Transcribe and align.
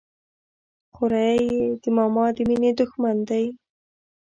خوريي 0.95 1.47
د 1.81 1.83
ماما 1.97 2.25
د 2.35 2.37
ميني 2.49 2.71
د 2.77 2.79
ښمن 2.91 3.17
دى. 3.29 3.45